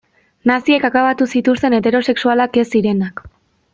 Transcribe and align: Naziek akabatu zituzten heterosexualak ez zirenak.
Naziek 0.51 0.87
akabatu 0.89 1.27
zituzten 1.35 1.77
heterosexualak 1.81 2.59
ez 2.63 2.65
zirenak. 2.77 3.25